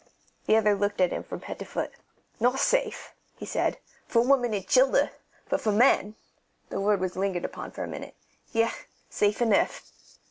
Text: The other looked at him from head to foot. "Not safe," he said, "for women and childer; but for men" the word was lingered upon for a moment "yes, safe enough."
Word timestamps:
The 0.47 0.57
other 0.57 0.73
looked 0.73 0.99
at 0.99 1.11
him 1.11 1.21
from 1.21 1.41
head 1.41 1.59
to 1.59 1.65
foot. 1.65 1.91
"Not 2.39 2.57
safe," 2.59 3.13
he 3.37 3.45
said, 3.45 3.77
"for 4.07 4.25
women 4.27 4.51
and 4.51 4.67
childer; 4.67 5.11
but 5.47 5.61
for 5.61 5.71
men" 5.71 6.15
the 6.69 6.81
word 6.81 6.99
was 6.99 7.15
lingered 7.15 7.45
upon 7.45 7.69
for 7.69 7.83
a 7.83 7.87
moment 7.87 8.15
"yes, 8.51 8.73
safe 9.11 9.43
enough." 9.43 9.91